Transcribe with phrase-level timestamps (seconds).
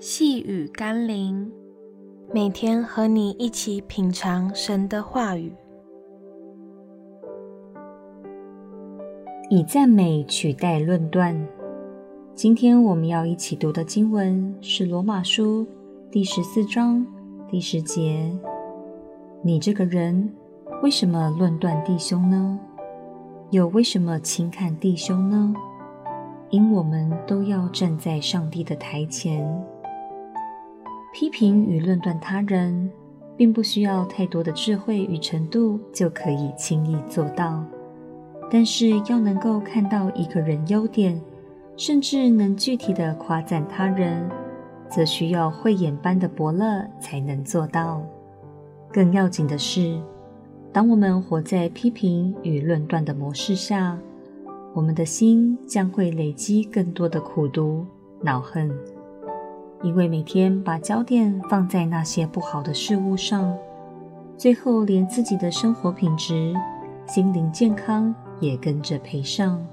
[0.00, 1.50] 细雨甘霖，
[2.32, 5.52] 每天和你一起品尝神的话语，
[9.50, 11.44] 以赞美取代论断。
[12.32, 15.64] 今天我们要一起读的经文是《罗马书》
[16.12, 17.04] 第十四章
[17.48, 18.30] 第十节
[19.42, 20.32] ：“你这个人，
[20.80, 22.60] 为什么论断弟兄呢？
[23.50, 25.52] 又为什么轻看弟兄呢？
[26.50, 29.44] 因我们都要站在上帝的台前。”
[31.18, 32.88] 批评与论断他人，
[33.36, 37.64] 并不需要太多的智慧与程度就可以轻易做到。
[38.48, 41.20] 但是要能够看到一个人优点，
[41.76, 44.30] 甚至能具体的夸赞他人，
[44.88, 48.00] 则需要慧眼般的伯乐才能做到。
[48.92, 50.00] 更要紧的是，
[50.72, 53.98] 当我们活在批评与论断的模式下，
[54.72, 57.84] 我们的心将会累积更多的苦毒、
[58.22, 58.70] 恼恨。
[59.82, 63.56] 因为每天把焦点放在那些不好的事物上，
[64.36, 66.52] 最后连自己的生活品质、
[67.06, 69.64] 心灵健康也跟着赔上。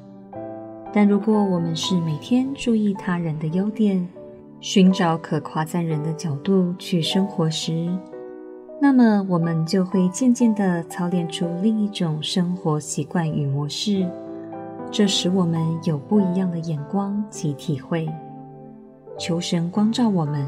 [0.93, 4.07] 但如果我们是每天注意他人的优点，
[4.61, 7.89] 寻找可夸赞人的角度去生活时，
[8.79, 14.07] 那么我们就会渐渐地操练出另一种生活习惯与模式，
[14.91, 18.07] 这使我们有不一样的眼光及体会。
[19.17, 20.45] 求神光照我们，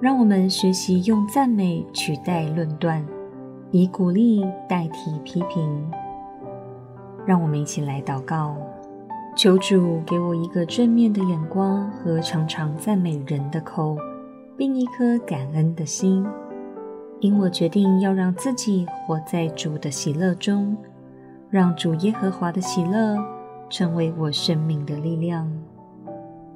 [0.00, 3.04] 让我们学习用赞美取代论断，
[3.72, 5.90] 以鼓励代替批评。
[7.26, 8.56] 让我们一起来祷告，
[9.36, 13.96] 求主给我一个正面的眼光和常常赞美人的口，
[14.56, 16.24] 并一颗感恩的心。
[17.18, 20.76] 因我决定要让自己活在主的喜乐中，
[21.50, 23.16] 让主耶和华的喜乐
[23.68, 25.50] 成为我生命的力量。